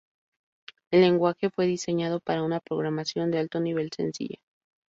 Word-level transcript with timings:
El 0.91 1.01
lenguaje 1.01 1.51
fue 1.51 1.67
diseñado 1.67 2.21
para 2.21 2.41
una 2.41 2.59
programación 2.59 3.29
de 3.29 3.37
alto 3.37 3.59
nivel 3.59 3.91
sencilla. 3.95 4.39